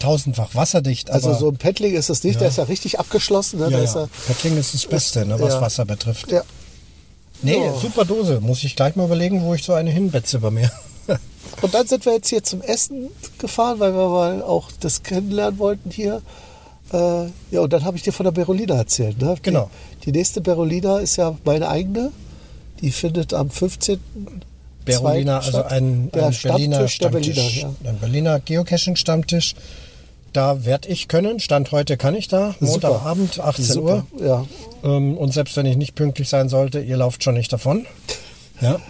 tausendfach 0.00 0.54
wasserdicht, 0.56 1.08
also 1.08 1.32
so 1.34 1.48
ein 1.50 1.56
Paddling 1.56 1.94
ist 1.94 2.10
es 2.10 2.24
nicht, 2.24 2.40
der 2.40 2.48
ist 2.48 2.58
ja 2.58 2.64
richtig 2.64 2.98
abgeschlossen. 2.98 3.60
Ne? 3.60 3.70
ja, 3.70 3.78
ist 3.78 3.94
ja. 3.94 4.02
er, 4.02 4.08
Paddling 4.26 4.58
ist 4.58 4.74
das 4.74 4.86
Beste, 4.86 5.24
ne, 5.24 5.38
was 5.38 5.54
Ja. 5.54 5.60
Wasser 5.60 5.84
betrifft. 5.84 6.32
ja. 6.32 6.42
Nee, 7.44 7.64
Ja. 7.64 7.74
super 7.74 8.04
Dose. 8.04 8.40
Muss 8.40 8.64
ich 8.64 8.74
gleich 8.76 8.96
mal 8.96 9.04
überlegen, 9.04 9.42
wo 9.42 9.54
ich 9.54 9.62
so 9.62 9.72
eine 9.74 9.90
hinbetze 9.90 10.38
bei 10.40 10.50
mir. 10.50 10.70
Und 11.62 11.74
dann 11.74 11.86
sind 11.86 12.04
wir 12.06 12.14
jetzt 12.14 12.28
hier 12.28 12.42
zum 12.42 12.62
Essen 12.62 13.10
gefahren, 13.38 13.78
weil 13.78 13.94
wir 13.94 14.08
mal 14.08 14.42
auch 14.42 14.70
das 14.80 15.02
kennenlernen 15.02 15.58
wollten 15.58 15.90
hier. 15.90 16.22
Äh, 16.92 16.96
ja, 17.50 17.60
und 17.60 17.72
dann 17.72 17.84
habe 17.84 17.96
ich 17.96 18.02
dir 18.02 18.12
von 18.12 18.24
der 18.24 18.32
Berolina 18.32 18.74
erzählt. 18.74 19.20
Ne? 19.20 19.36
Genau. 19.42 19.70
Die, 20.00 20.06
die 20.10 20.18
nächste 20.18 20.40
Berolina 20.40 20.98
ist 20.98 21.16
ja 21.16 21.34
meine 21.44 21.68
eigene. 21.68 22.12
Die 22.80 22.90
findet 22.90 23.32
am 23.32 23.50
15. 23.50 23.98
Berolina, 24.84 25.38
also 25.38 25.62
ein, 25.62 25.74
ein 25.74 26.10
Berliner 26.10 26.88
Stammtisch. 26.88 26.98
Berliner. 26.98 27.42
Ja. 27.50 27.90
Ein 27.90 27.98
Berliner 27.98 28.40
Geocaching-Stammtisch. 28.40 29.54
Da 30.34 30.64
werde 30.64 30.88
ich 30.88 31.06
können. 31.06 31.38
Stand 31.38 31.70
heute 31.70 31.96
kann 31.96 32.14
ich 32.14 32.26
da. 32.26 32.56
Montagabend, 32.58 33.38
18 33.38 33.64
Super. 33.64 34.04
Uhr. 34.18 34.26
Ja. 34.26 34.44
Ähm, 34.82 35.16
und 35.16 35.32
selbst 35.32 35.56
wenn 35.56 35.64
ich 35.64 35.76
nicht 35.76 35.94
pünktlich 35.94 36.28
sein 36.28 36.48
sollte, 36.48 36.80
ihr 36.80 36.96
lauft 36.96 37.22
schon 37.22 37.34
nicht 37.34 37.52
davon. 37.52 37.86
Ja. 38.60 38.80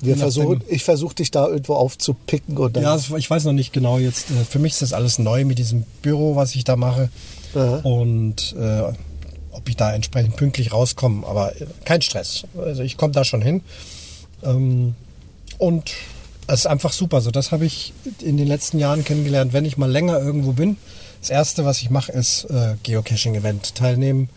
Wir 0.00 0.16
versuchen, 0.16 0.62
ich 0.68 0.84
versuche 0.84 1.14
dich 1.14 1.30
da 1.30 1.48
irgendwo 1.48 1.74
aufzupicken 1.74 2.58
und. 2.58 2.76
Ja, 2.76 2.98
ich 3.16 3.30
weiß 3.30 3.44
noch 3.44 3.52
nicht 3.54 3.72
genau 3.72 3.98
jetzt. 3.98 4.30
äh, 4.30 4.44
Für 4.44 4.58
mich 4.58 4.72
ist 4.72 4.82
das 4.82 4.92
alles 4.92 5.18
neu 5.18 5.44
mit 5.46 5.58
diesem 5.58 5.84
Büro, 6.02 6.36
was 6.36 6.54
ich 6.54 6.64
da 6.64 6.76
mache. 6.76 7.08
Aha. 7.54 7.76
Und 7.84 8.54
äh, 8.58 8.82
ob 9.52 9.68
ich 9.68 9.76
da 9.76 9.94
entsprechend 9.94 10.36
pünktlich 10.36 10.72
rauskomme. 10.72 11.26
Aber 11.26 11.58
äh, 11.58 11.66
kein 11.86 12.02
Stress. 12.02 12.44
Also 12.58 12.82
ich 12.82 12.98
komme 12.98 13.14
da 13.14 13.24
schon 13.24 13.40
hin. 13.40 13.62
Ähm, 14.42 14.94
und 15.56 15.92
es 16.46 16.60
ist 16.60 16.66
einfach 16.66 16.92
super. 16.92 17.20
So, 17.20 17.30
das 17.30 17.52
habe 17.52 17.64
ich 17.64 17.92
in 18.20 18.36
den 18.36 18.46
letzten 18.46 18.78
Jahren 18.78 19.04
kennengelernt. 19.04 19.52
Wenn 19.52 19.64
ich 19.64 19.76
mal 19.76 19.90
länger 19.90 20.18
irgendwo 20.18 20.52
bin, 20.52 20.76
das 21.20 21.30
Erste, 21.30 21.64
was 21.64 21.80
ich 21.82 21.90
mache, 21.90 22.12
ist 22.12 22.44
äh, 22.50 22.74
Geocaching-Event 22.82 23.74
teilnehmen. 23.74 24.28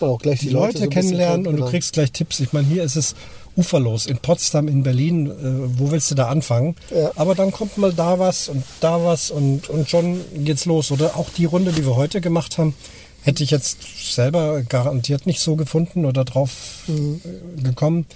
man 0.00 0.10
auch 0.10 0.20
gleich 0.20 0.40
die, 0.40 0.46
die 0.46 0.52
Leute 0.52 0.78
Leute, 0.78 0.84
so 0.84 0.90
kennenlernen 0.90 1.44
kennen, 1.44 1.46
und 1.48 1.54
genau. 1.56 1.66
du 1.66 1.70
kriegst 1.72 1.92
gleich 1.92 2.12
Tipps. 2.12 2.40
Ich 2.40 2.52
meine, 2.52 2.68
hier 2.68 2.84
ist 2.84 2.96
es 2.96 3.14
uferlos. 3.56 4.06
In 4.06 4.18
Potsdam, 4.18 4.68
in 4.68 4.84
Berlin, 4.84 5.26
äh, 5.26 5.32
wo 5.78 5.90
willst 5.90 6.10
du 6.10 6.14
da 6.14 6.28
anfangen? 6.28 6.76
Ja. 6.94 7.10
Aber 7.16 7.34
dann 7.34 7.50
kommt 7.50 7.76
mal 7.76 7.92
da 7.92 8.18
was 8.20 8.48
und 8.48 8.62
da 8.80 9.04
was 9.04 9.30
und, 9.32 9.68
und 9.68 9.90
schon 9.90 10.20
geht's 10.44 10.64
los. 10.64 10.92
Oder 10.92 11.16
auch 11.16 11.28
die 11.36 11.44
Runde, 11.46 11.72
die 11.72 11.84
wir 11.84 11.96
heute 11.96 12.20
gemacht 12.20 12.56
haben, 12.58 12.74
hätte 13.22 13.42
ich 13.42 13.50
jetzt 13.50 13.78
selber 14.14 14.62
garantiert 14.62 15.26
nicht 15.26 15.40
so 15.40 15.56
gefunden 15.56 16.04
oder 16.04 16.24
drauf 16.24 16.84
Mhm. 16.86 17.20
äh, 17.58 17.62
gekommen. 17.62 18.06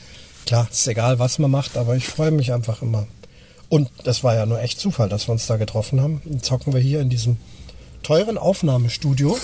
Klar, 0.46 0.68
ist 0.70 0.86
egal, 0.88 1.18
was 1.18 1.38
man 1.38 1.50
macht, 1.50 1.76
aber 1.76 1.94
ich 1.96 2.06
freue 2.06 2.30
mich 2.30 2.52
einfach 2.52 2.82
immer. 2.82 3.06
Und 3.68 3.88
das 4.04 4.22
war 4.22 4.34
ja 4.34 4.44
nur 4.44 4.60
echt 4.60 4.78
Zufall, 4.80 5.08
dass 5.08 5.28
wir 5.28 5.32
uns 5.32 5.46
da 5.46 5.56
getroffen 5.56 6.00
haben. 6.00 6.20
Dann 6.24 6.42
zocken 6.42 6.72
wir 6.74 6.80
hier 6.80 7.00
in 7.00 7.08
diesem 7.08 7.36
teuren 8.02 8.36
Aufnahmestudio. 8.38 9.36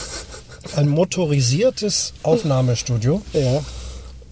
Ein 0.77 0.89
motorisiertes 0.89 2.13
Aufnahmestudio, 2.23 3.23
Ja. 3.33 3.63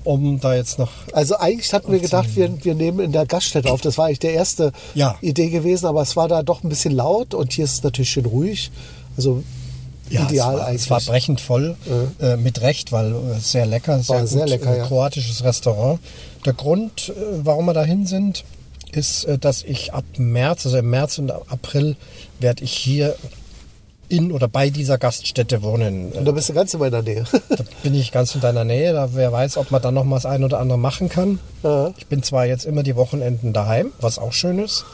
um 0.04 0.38
da 0.40 0.54
jetzt 0.54 0.78
noch. 0.78 0.90
Also 1.12 1.36
eigentlich 1.38 1.72
hatten 1.72 1.90
wir 1.92 2.00
gedacht, 2.00 2.28
wir, 2.34 2.62
wir 2.64 2.74
nehmen 2.74 2.98
in 3.00 3.12
der 3.12 3.24
Gaststätte 3.26 3.70
auf. 3.72 3.80
Das 3.80 3.96
war 3.96 4.06
eigentlich 4.06 4.18
der 4.18 4.34
erste 4.34 4.72
Ja. 4.94 5.16
Idee 5.22 5.48
gewesen, 5.48 5.86
aber 5.86 6.02
es 6.02 6.14
war 6.16 6.28
da 6.28 6.42
doch 6.42 6.62
ein 6.62 6.68
bisschen 6.68 6.92
laut 6.92 7.32
und 7.32 7.52
hier 7.52 7.64
ist 7.64 7.74
es 7.74 7.82
natürlich 7.82 8.10
schön 8.10 8.26
ruhig. 8.26 8.70
Also 9.16 9.42
ideal 10.10 10.30
es 10.30 10.38
war, 10.58 10.66
eigentlich. 10.66 10.82
Es 10.82 10.90
war 10.90 11.00
brechend 11.00 11.40
voll, 11.40 11.76
äh, 12.20 12.36
mit 12.36 12.60
Recht, 12.60 12.92
weil 12.92 13.12
äh, 13.12 13.38
sehr 13.40 13.66
lecker, 13.66 14.00
sehr, 14.02 14.16
War 14.16 14.20
gut, 14.22 14.30
sehr 14.30 14.46
lecker, 14.46 14.74
äh, 14.74 14.78
ja. 14.78 14.86
kroatisches 14.86 15.42
Restaurant. 15.42 16.00
Der 16.46 16.52
Grund, 16.54 17.08
äh, 17.10 17.12
warum 17.42 17.66
wir 17.66 17.74
dahin 17.74 18.06
sind, 18.06 18.44
ist, 18.92 19.24
äh, 19.24 19.36
dass 19.38 19.62
ich 19.62 19.92
ab 19.92 20.04
März, 20.16 20.64
also 20.66 20.78
im 20.78 20.88
März 20.90 21.18
und 21.18 21.30
April, 21.30 21.96
werde 22.40 22.64
ich 22.64 22.72
hier 22.72 23.16
in 24.08 24.30
oder 24.30 24.46
bei 24.46 24.70
dieser 24.70 24.98
Gaststätte 24.98 25.62
wohnen. 25.62 26.12
und 26.12 26.24
da 26.24 26.30
bist 26.30 26.48
du 26.48 26.54
ganz 26.54 26.72
in 26.72 26.78
meiner 26.80 27.02
Nähe. 27.02 27.24
Da 27.48 27.64
bin 27.82 27.92
ich 27.94 28.12
ganz 28.12 28.34
in 28.36 28.40
deiner 28.40 28.64
Nähe. 28.64 28.92
Da 28.92 29.08
wer 29.14 29.32
weiß, 29.32 29.56
ob 29.56 29.72
man 29.72 29.82
dann 29.82 29.94
noch 29.94 30.04
mal 30.04 30.16
das 30.16 30.26
ein 30.26 30.44
oder 30.44 30.60
andere 30.60 30.78
machen 30.78 31.08
kann. 31.08 31.40
Ja. 31.64 31.92
Ich 31.98 32.06
bin 32.06 32.22
zwar 32.22 32.46
jetzt 32.46 32.64
immer 32.64 32.84
die 32.84 32.94
Wochenenden 32.94 33.52
daheim, 33.52 33.92
was 34.00 34.20
auch 34.20 34.32
schön 34.32 34.60
ist. 34.60 34.84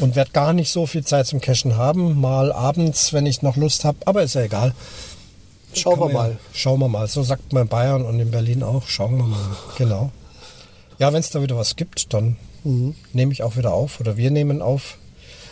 Und 0.00 0.16
werde 0.16 0.30
gar 0.32 0.54
nicht 0.54 0.72
so 0.72 0.86
viel 0.86 1.04
Zeit 1.04 1.26
zum 1.26 1.40
Cashen 1.42 1.76
haben. 1.76 2.18
Mal 2.20 2.50
abends, 2.52 3.12
wenn 3.12 3.26
ich 3.26 3.42
noch 3.42 3.56
Lust 3.56 3.84
habe. 3.84 3.98
Aber 4.06 4.22
ist 4.22 4.34
ja 4.34 4.42
egal. 4.42 4.74
Schauen 5.74 5.98
wir 5.98 6.06
man 6.06 6.08
ja- 6.08 6.14
mal. 6.14 6.36
Schauen 6.54 6.80
wir 6.80 6.88
mal. 6.88 7.06
So 7.08 7.22
sagt 7.22 7.52
man 7.52 7.64
in 7.64 7.68
Bayern 7.68 8.06
und 8.06 8.18
in 8.20 8.30
Berlin 8.30 8.62
auch. 8.62 8.86
Schauen 8.88 9.18
wir 9.18 9.24
mal. 9.24 9.38
Genau. 9.76 10.10
Ja, 10.98 11.12
wenn 11.12 11.20
es 11.20 11.30
da 11.30 11.42
wieder 11.42 11.56
was 11.56 11.76
gibt, 11.76 12.12
dann 12.14 12.36
Mhm. 12.64 12.94
nehme 13.12 13.32
ich 13.32 13.42
auch 13.42 13.56
wieder 13.56 13.72
auf 13.72 14.00
oder 14.00 14.16
wir 14.16 14.30
nehmen 14.30 14.60
auf. 14.62 14.98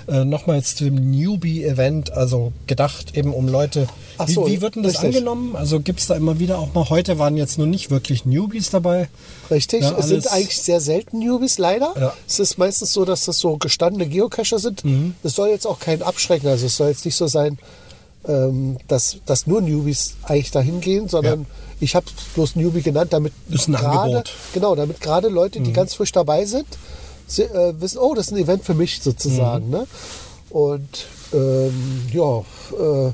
Äh, 0.07 0.25
Nochmal 0.27 0.57
jetzt 0.57 0.77
zum 0.79 0.95
Newbie-Event, 0.97 2.11
also 2.13 2.53
gedacht 2.67 3.17
eben 3.17 3.33
um 3.33 3.49
Leute. 3.49 3.87
Ach 4.19 4.29
wie, 4.29 4.33
so, 4.33 4.47
wie 4.47 4.61
wird 4.61 4.75
denn 4.75 4.83
das 4.83 4.95
richtig. 4.95 5.09
angenommen? 5.17 5.57
Also 5.57 5.81
gibt 5.81 6.01
es 6.01 6.09
da 6.09 6.15
immer 6.15 6.39
wieder 6.39 6.59
auch 6.59 6.75
mal, 6.75 6.91
heute 6.91 7.19
waren 7.19 7.39
jetzt 7.39 7.57
nur 7.57 7.67
nicht 7.67 7.91
wirklich 7.91 8.27
Newbies 8.27 8.69
dabei. 8.69 9.09
Richtig, 9.51 9.83
Ja, 9.83 9.97
es 9.99 10.09
sind 10.09 10.31
eigentlich 10.31 10.59
sehr 10.61 10.81
selten 10.83 11.21
Newbies, 11.21 11.57
leider. 11.57 11.95
Ja. 11.99 12.13
Es 12.29 12.39
ist 12.39 12.59
meistens 12.59 12.93
so, 12.93 13.07
dass 13.07 13.25
das 13.25 13.39
so 13.39 13.57
gestandene 13.57 14.07
Geocacher 14.07 14.59
sind. 14.59 14.85
Mhm. 14.85 15.15
Es 15.23 15.35
soll 15.37 15.49
jetzt 15.49 15.67
auch 15.67 15.79
kein 15.79 16.03
Abschrecken, 16.03 16.49
also 16.49 16.67
es 16.67 16.77
soll 16.77 16.89
jetzt 16.89 17.07
nicht 17.07 17.17
so 17.17 17.27
sein, 17.27 17.59
ähm, 18.29 18.77
dass, 18.89 19.19
dass 19.25 19.47
nur 19.47 19.63
Newbies 19.63 20.17
eigentlich 20.25 20.51
dahin 20.51 20.81
gehen, 20.83 21.09
sondern 21.09 21.41
Ja. 21.41 21.47
Ich 21.85 21.95
habe 21.95 22.07
bloß 22.35 22.57
Newbie 22.57 22.83
genannt, 22.83 23.13
damit 23.13 23.33
Ist 23.51 23.69
ein 23.69 23.75
gerade, 23.75 23.99
Angebot. 24.01 24.27
Mhm. 24.27 24.55
genau, 24.55 24.75
damit 24.75 25.01
gerade 25.01 25.29
Leute, 25.29 25.61
die 25.61 25.73
ganz 25.73 25.95
frisch 25.95 26.13
dabei 26.13 26.45
sind, 26.47 26.67
sie, 27.27 27.43
äh, 27.43 27.75
wissen, 27.81 27.99
oh, 27.99 28.15
das 28.15 28.27
ist 28.27 28.33
ein 28.33 28.39
Event 28.39 28.65
für 28.65 28.75
mich 28.75 28.99
Mhm. 28.99 29.03
sozusagen. 29.03 29.71
Ne? 29.71 29.87
Und 30.51 31.07
ähm, 31.33 32.03
ja, 32.13 32.39
äh, 32.39 33.13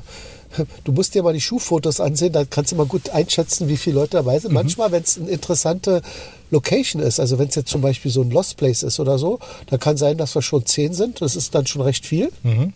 du 0.83 0.91
musst 0.91 1.13
dir 1.15 1.23
mal 1.23 1.33
die 1.33 1.41
Schuhfotos 1.41 1.99
ansehen, 2.01 2.33
dann 2.33 2.49
kannst 2.49 2.71
du 2.71 2.75
mal 2.75 2.85
gut 2.85 3.09
einschätzen, 3.09 3.67
wie 3.69 3.77
viele 3.77 3.95
Leute 3.97 4.17
dabei 4.17 4.35
Mhm. 4.37 4.41
sind. 4.41 4.53
Manchmal, 4.53 4.91
wenn 4.91 5.03
es 5.03 5.17
eine 5.17 5.29
interessante 5.29 6.01
Location 6.51 7.01
ist, 7.01 7.19
also 7.19 7.39
wenn 7.39 7.47
es 7.47 7.55
jetzt 7.55 7.69
zum 7.69 7.81
Beispiel 7.81 8.11
so 8.11 8.21
ein 8.21 8.31
Lost 8.31 8.57
Place 8.57 8.83
ist 8.83 8.99
oder 8.99 9.17
so, 9.17 9.39
dann 9.67 9.79
kann 9.79 9.95
sein, 9.97 10.17
dass 10.17 10.35
wir 10.35 10.41
schon 10.41 10.65
zehn 10.65 10.93
sind. 10.93 11.21
Das 11.21 11.35
ist 11.37 11.55
dann 11.55 11.65
schon 11.67 11.81
recht 11.81 12.05
viel. 12.05 12.31
Mhm. 12.43 12.73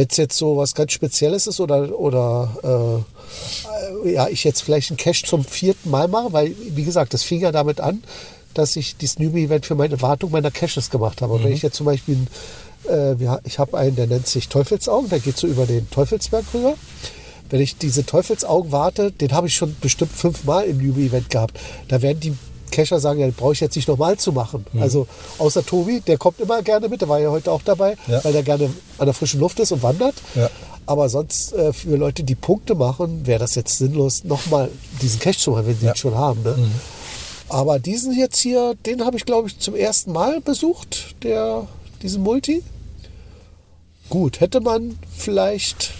Wenn 0.00 0.08
es 0.08 0.16
jetzt 0.16 0.38
so 0.38 0.56
was 0.56 0.74
ganz 0.74 0.92
Spezielles 0.92 1.46
ist 1.46 1.60
oder, 1.60 2.00
oder 2.00 3.04
äh, 4.02 4.08
äh, 4.08 4.14
ja, 4.14 4.28
ich 4.28 4.44
jetzt 4.44 4.62
vielleicht 4.62 4.90
einen 4.90 4.96
Cache 4.96 5.26
zum 5.26 5.44
vierten 5.44 5.90
Mal 5.90 6.08
mache, 6.08 6.32
weil, 6.32 6.54
wie 6.70 6.84
gesagt, 6.84 7.12
das 7.12 7.22
fing 7.22 7.42
ja 7.42 7.52
damit 7.52 7.80
an, 7.80 8.02
dass 8.54 8.76
ich 8.76 8.96
dieses 8.96 9.18
Newbie-Event 9.18 9.66
für 9.66 9.74
meine 9.74 10.00
Wartung 10.00 10.30
meiner 10.30 10.50
Caches 10.50 10.88
gemacht 10.88 11.20
habe. 11.20 11.34
Und 11.34 11.44
wenn 11.44 11.52
ich 11.52 11.60
jetzt 11.60 11.76
zum 11.76 11.84
Beispiel, 11.84 12.16
äh, 12.88 13.14
ich 13.44 13.58
habe 13.58 13.76
einen, 13.76 13.94
der 13.94 14.06
nennt 14.06 14.26
sich 14.26 14.48
Teufelsaugen, 14.48 15.10
der 15.10 15.20
geht 15.20 15.36
so 15.36 15.46
über 15.46 15.66
den 15.66 15.90
Teufelsberg 15.90 16.46
rüber. 16.54 16.76
Wenn 17.50 17.60
ich 17.60 17.76
diese 17.76 18.06
Teufelsaugen 18.06 18.72
warte, 18.72 19.12
den 19.12 19.32
habe 19.32 19.48
ich 19.48 19.54
schon 19.54 19.76
bestimmt 19.82 20.12
fünfmal 20.12 20.64
im 20.64 20.78
Newbie-Event 20.78 21.28
gehabt. 21.28 21.60
Da 21.88 22.00
werden 22.00 22.20
die 22.20 22.32
Cacher 22.70 23.00
sagen, 23.00 23.20
ja, 23.20 23.28
brauche 23.36 23.52
ich 23.52 23.60
jetzt 23.60 23.76
nicht 23.76 23.88
nochmal 23.88 24.16
zu 24.18 24.32
machen. 24.32 24.64
Also 24.80 25.06
außer 25.38 25.64
Tobi, 25.64 26.00
der 26.00 26.18
kommt 26.18 26.40
immer 26.40 26.62
gerne 26.62 26.88
mit, 26.88 27.00
der 27.00 27.08
war 27.08 27.18
ja 27.20 27.30
heute 27.30 27.50
auch 27.52 27.62
dabei, 27.62 27.96
Ja. 28.08 28.22
weil 28.24 28.32
der 28.32 28.42
gerne 28.42 28.70
an 28.98 29.06
der 29.06 29.14
frischen 29.14 29.40
Luft 29.40 29.58
ist 29.60 29.72
und 29.72 29.82
wandert. 29.82 30.14
Ja. 30.34 30.48
Aber 30.86 31.08
sonst 31.08 31.52
äh, 31.52 31.72
für 31.72 31.94
Leute, 31.96 32.24
die 32.24 32.34
Punkte 32.34 32.74
machen, 32.74 33.26
wäre 33.26 33.38
das 33.38 33.54
jetzt 33.54 33.78
sinnlos, 33.78 34.24
nochmal 34.24 34.70
diesen 35.02 35.20
Cache 35.20 35.38
zu 35.38 35.52
machen, 35.52 35.66
wenn 35.66 35.78
sie 35.78 35.86
Ja. 35.86 35.92
ihn 35.92 35.96
schon 35.96 36.14
haben. 36.16 36.42
Ne? 36.42 36.56
Aber 37.48 37.78
diesen 37.78 38.16
jetzt 38.16 38.38
hier, 38.38 38.74
den 38.86 39.04
habe 39.04 39.16
ich 39.16 39.24
glaube 39.24 39.48
ich 39.48 39.58
zum 39.58 39.74
ersten 39.76 40.12
Mal 40.12 40.40
besucht, 40.40 41.14
der, 41.22 41.66
diesen 42.02 42.22
Multi. 42.22 42.62
Gut, 44.08 44.40
hätte 44.40 44.60
man 44.60 44.98
vielleicht, 45.16 45.92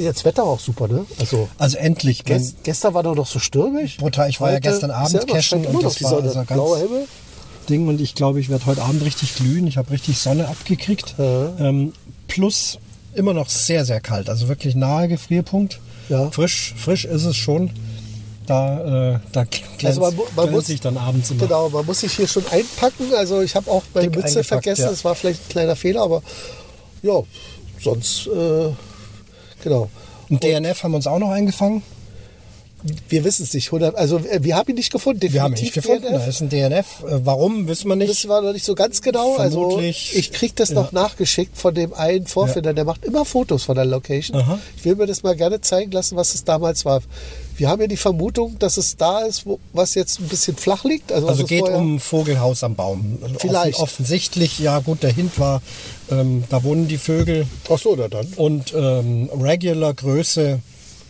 jetzt 0.00 0.24
Wetter 0.24 0.44
auch 0.44 0.60
super, 0.60 0.88
ne? 0.88 1.04
Also 1.20 1.48
Also 1.58 1.76
endlich. 1.78 2.24
Gest, 2.24 2.56
gestern 2.64 2.94
war 2.94 3.02
doch 3.02 3.14
noch 3.14 3.26
so 3.26 3.38
stürmisch. 3.38 3.96
Brutal, 3.98 4.28
ich 4.28 4.40
war 4.40 4.48
ja 4.50 4.56
Heute 4.56 4.68
gestern 4.68 4.90
ist 4.90 4.96
Abend 4.96 5.12
ja 5.28 5.34
cashen 5.34 5.66
und 5.66 5.82
das 5.82 6.02
war 6.02 6.12
also 6.14 6.34
ganz- 6.34 6.46
blauer 6.48 6.78
Himmel. 6.78 7.06
Ding 7.68 7.86
und 7.86 8.00
ich 8.00 8.14
glaube, 8.14 8.40
ich 8.40 8.48
werde 8.48 8.64
heute 8.66 8.82
Abend 8.82 9.04
richtig 9.04 9.36
glühen. 9.36 9.66
Ich 9.66 9.76
habe 9.76 9.90
richtig 9.90 10.18
Sonne 10.18 10.48
abgekriegt. 10.48 11.14
Ja. 11.18 11.50
Ähm, 11.58 11.92
plus 12.26 12.78
immer 13.14 13.34
noch 13.34 13.48
sehr, 13.50 13.84
sehr 13.84 14.00
kalt. 14.00 14.30
Also 14.30 14.48
wirklich 14.48 14.74
nahe 14.74 15.06
Gefrierpunkt. 15.08 15.78
Ja. 16.08 16.30
Frisch, 16.30 16.74
frisch 16.78 17.04
ist 17.04 17.24
es 17.24 17.36
schon. 17.36 17.70
Da, 18.46 19.16
äh, 19.16 19.18
da 19.32 19.44
glänzt, 19.44 19.84
Also 19.84 20.00
man, 20.00 20.14
man 20.34 20.50
muss 20.50 20.66
sich 20.68 20.80
dann 20.80 20.96
abends 20.96 21.30
immer. 21.30 21.42
Genau, 21.46 21.68
man 21.68 21.84
muss 21.84 22.00
sich 22.00 22.12
hier 22.14 22.26
schon 22.26 22.46
einpacken. 22.50 23.12
Also 23.14 23.42
ich 23.42 23.54
habe 23.54 23.70
auch 23.70 23.82
meine 23.92 24.08
Dick 24.10 24.16
Mütze 24.24 24.42
vergessen. 24.42 24.82
ja. 24.84 24.90
Das 24.90 25.04
war 25.04 25.14
vielleicht 25.14 25.42
ein 25.44 25.48
kleiner 25.50 25.76
Fehler, 25.76 26.00
aber 26.02 26.22
ja, 27.02 27.20
sonst 27.82 28.26
äh, 28.28 28.70
genau. 29.62 29.88
Und 30.28 30.42
DNF 30.42 30.82
haben 30.82 30.94
uns 30.94 31.06
auch 31.06 31.18
noch 31.18 31.30
eingefangen. 31.30 31.82
Wir 33.08 33.24
wissen 33.24 33.42
es 33.42 33.54
nicht. 33.54 33.66
100, 33.68 33.96
also 33.96 34.18
äh, 34.18 34.42
wir 34.42 34.56
haben 34.56 34.68
ihn 34.70 34.76
nicht 34.76 34.92
gefunden. 34.92 35.32
Wir 35.32 35.42
haben 35.42 35.54
ihn 35.54 35.60
nicht 35.62 35.74
definitiv 35.74 36.02
gefunden. 36.02 36.12
Da 36.14 36.24
DNF. 36.24 36.28
ist 36.28 36.40
ein 36.40 36.48
DNF. 36.48 36.86
Äh, 37.02 37.26
warum, 37.26 37.68
wissen 37.68 37.88
wir 37.88 37.96
nicht. 37.96 38.10
Das 38.10 38.28
war 38.28 38.40
noch 38.40 38.52
nicht 38.52 38.64
so 38.64 38.74
ganz 38.74 39.02
genau. 39.02 39.34
Vermutlich, 39.34 40.08
also 40.10 40.18
ich 40.18 40.32
krieg 40.32 40.54
das 40.56 40.70
noch 40.70 40.92
nachgeschickt 40.92 41.56
von 41.56 41.74
dem 41.74 41.92
einen 41.94 42.26
Vorfinder, 42.26 42.74
der 42.74 42.84
macht 42.84 43.04
immer 43.04 43.24
Fotos 43.24 43.64
von 43.64 43.74
der 43.74 43.84
Location. 43.84 44.36
Aha. 44.38 44.58
Ich 44.76 44.84
will 44.84 44.96
mir 44.96 45.06
das 45.06 45.22
mal 45.22 45.34
gerne 45.36 45.60
zeigen 45.60 45.90
lassen, 45.90 46.16
was 46.16 46.34
es 46.34 46.44
damals 46.44 46.84
war. 46.84 47.02
Wir 47.56 47.68
haben 47.68 47.80
ja 47.80 47.88
die 47.88 47.96
Vermutung, 47.96 48.56
dass 48.60 48.76
es 48.76 48.96
da 48.96 49.20
ist, 49.20 49.44
wo, 49.44 49.58
was 49.72 49.96
jetzt 49.96 50.20
ein 50.20 50.28
bisschen 50.28 50.56
flach 50.56 50.84
liegt. 50.84 51.10
Also, 51.10 51.26
Also 51.26 51.42
es 51.42 51.48
geht 51.48 51.68
um 51.68 51.98
Vogelhaus 51.98 52.62
am 52.62 52.76
Baum. 52.76 53.18
Also 53.20 53.34
Vielleicht. 53.40 53.74
Offen, 53.80 53.82
offensichtlich, 53.82 54.60
ja 54.60 54.78
gut, 54.78 55.02
der 55.02 55.12
Hint 55.12 55.40
war, 55.40 55.60
ähm, 56.10 56.44
da 56.50 56.62
wohnen 56.62 56.86
die 56.86 56.98
Vögel 56.98 57.46
Ach 57.68 57.78
so, 57.78 57.96
na 57.98 58.06
dann. 58.06 58.28
und 58.36 58.72
ähm, 58.76 59.28
Regular 59.40 59.92
Größe, 59.92 60.60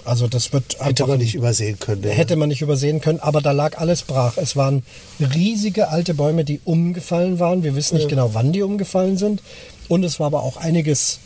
also 0.08 0.26
das 0.26 0.52
wird 0.52 0.76
Hätte 0.80 1.06
man 1.06 1.18
nicht 1.18 1.34
übersehen 1.34 1.78
können. 1.78 2.02
ja. 2.02 2.10
hätte 2.10 2.36
man 2.36 2.48
nicht 2.48 2.62
übersehen 2.62 3.00
können, 3.00 3.20
aber 3.20 3.40
da 3.40 3.52
lag 3.52 3.78
alles 3.78 4.02
brach. 4.02 4.36
Es 4.36 4.56
waren 4.56 4.82
riesige 5.20 5.88
alte 5.88 6.14
Bäume, 6.14 6.44
die 6.44 6.60
umgefallen 6.64 7.38
waren. 7.38 7.62
Wir 7.62 7.74
wissen 7.74 7.96
nicht 7.96 8.08
genau, 8.08 8.34
wann 8.34 8.52
die 8.52 8.62
umgefallen 8.62 9.16
sind. 9.16 9.42
Und 9.88 10.04
es 10.04 10.18
war 10.20 10.26
aber 10.28 10.42
auch 10.42 10.56
einiges 10.56 11.20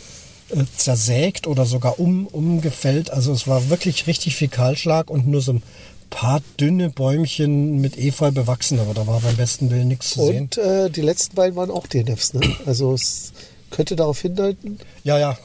äh, 0.50 0.64
zersägt 0.76 1.46
oder 1.46 1.64
sogar 1.64 1.98
um, 1.98 2.26
umgefällt. 2.26 3.10
Also 3.10 3.32
es 3.32 3.46
war 3.48 3.70
wirklich 3.70 4.06
richtig 4.06 4.36
viel 4.36 4.48
Kahlschlag 4.48 5.10
und 5.10 5.26
nur 5.26 5.40
so 5.40 5.54
ein 5.54 5.62
paar 6.10 6.42
dünne 6.60 6.90
Bäumchen 6.90 7.80
mit 7.80 7.96
Efeu 7.96 8.30
bewachsen, 8.30 8.78
aber 8.78 8.94
da 8.94 9.06
war 9.06 9.20
beim 9.20 9.36
besten 9.36 9.70
Willen 9.70 9.88
nichts 9.88 10.10
zu 10.10 10.26
sehen. 10.26 10.42
Und 10.42 10.58
äh, 10.58 10.90
die 10.90 11.00
letzten 11.00 11.34
beiden 11.34 11.56
waren 11.56 11.70
auch 11.70 11.86
DNFs. 11.86 12.34
Ne? 12.34 12.40
Also 12.66 12.92
es 12.92 13.32
könnte 13.70 13.96
darauf 13.96 14.20
hindeuten, 14.20 14.78
Ja, 15.04 15.18
ja, 15.18 15.38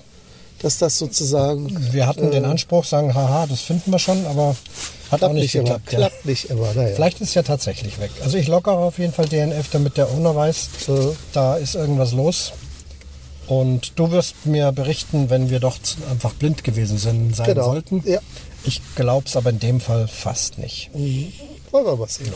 dass 0.62 0.78
das 0.80 0.98
sozusagen 0.98 1.94
wir 1.94 2.08
hatten 2.08 2.32
den 2.32 2.46
Anspruch, 2.46 2.84
sagen, 2.86 3.14
haha, 3.14 3.46
das 3.48 3.62
finden 3.62 3.92
wir 3.92 4.00
schon, 4.00 4.26
aber 4.26 4.56
hat 5.12 5.24
auch 5.24 5.32
nicht 5.34 5.44
nicht 5.44 5.56
immer. 5.56 5.64
geklappt. 5.80 5.92
ja. 5.94 5.98
Klappt 6.00 6.26
nicht 6.26 6.46
immer. 6.50 6.74
Naja. 6.74 6.96
Vielleicht 6.96 7.22
ist 7.22 7.30
es 7.30 7.34
ja 7.36 7.44
tatsächlich 7.44 8.00
weg. 8.00 8.12
Also 8.24 8.38
ich 8.38 8.48
lockere 8.48 8.78
auf 8.78 9.00
jeden 9.00 9.14
Fall 9.14 9.28
DNF, 9.28 9.70
damit 9.72 9.98
der 9.98 10.12
Owner 10.12 10.36
weiß, 10.36 10.70
Ja. 10.88 10.96
da 11.34 11.56
ist 11.56 11.76
irgendwas 11.76 12.12
los. 12.14 12.52
Und 13.48 13.98
du 13.98 14.12
wirst 14.12 14.46
mir 14.46 14.74
berichten, 14.74 15.30
wenn 15.30 15.50
wir 15.50 15.62
doch 15.62 15.78
einfach 16.12 16.34
blind 16.34 16.66
gewesen 16.66 16.98
sind, 16.98 17.34
sein 17.36 17.46
Genau. 17.46 17.64
sollten. 17.66 18.04
Ja. 18.06 18.20
Ich 18.66 18.82
glaube 18.96 19.26
es 19.28 19.38
aber 19.38 19.52
in 19.52 19.60
dem 19.60 19.80
Fall 19.80 20.08
fast 20.10 20.58
nicht. 20.58 20.90
Wollen 20.94 21.86
wir 21.86 21.96
mal 21.96 22.10
sehen. 22.10 22.34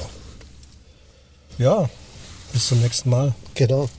Ja, 1.57 1.89
bis 2.53 2.67
zum 2.67 2.79
nächsten 2.81 3.09
Mal. 3.09 3.33
Genau. 3.55 3.89